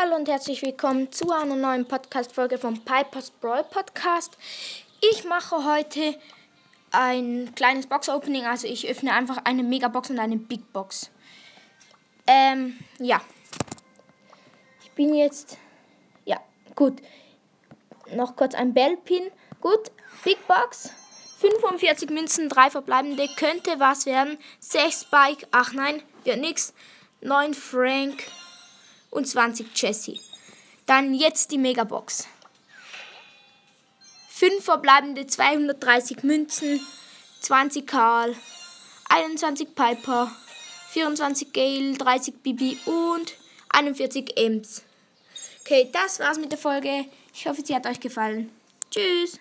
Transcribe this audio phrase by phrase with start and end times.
[0.00, 4.38] Hallo und herzlich willkommen zu einer neuen Podcast-Folge vom Piper's Brawl Podcast.
[5.00, 6.14] Ich mache heute
[6.92, 11.10] ein kleines Box-Opening, also ich öffne einfach eine Megabox und eine Big Box.
[12.28, 13.20] Ähm, ja.
[14.84, 15.58] Ich bin jetzt,
[16.24, 16.38] ja,
[16.76, 17.02] gut.
[18.14, 19.32] Noch kurz ein Bellpin.
[19.60, 19.90] Gut,
[20.22, 20.92] Big Box.
[21.40, 24.38] 45 Münzen, 3 verbleibende, könnte was werden.
[24.60, 26.72] 6 Spike, ach nein, wird nix.
[27.20, 28.22] 9 Frank,
[29.10, 30.18] und 20 Jesse.
[30.86, 32.28] Dann jetzt die Megabox.
[34.30, 36.80] 5 verbleibende 230 Münzen,
[37.40, 38.36] 20 Karl,
[39.08, 40.30] 21 Piper,
[40.90, 43.34] 24 Gale, 30 Bibi und
[43.70, 44.82] 41 Ems.
[45.60, 47.04] Okay, das war's mit der Folge.
[47.34, 48.50] Ich hoffe, sie hat euch gefallen.
[48.90, 49.38] Tschüss.